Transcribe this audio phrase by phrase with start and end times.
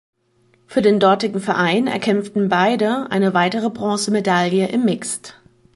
[0.65, 5.39] Für den dortigen Verein erkämpften beide eine weitere Bronzemedaille im Mixed.